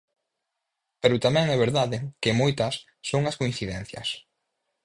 Pero 1.01 1.21
tamén 1.25 1.45
é 1.55 1.57
verdade 1.65 1.97
que 2.21 2.37
moitas 2.41 2.73
son 3.09 3.21
as 3.29 3.37
coincidencias. 3.41 4.09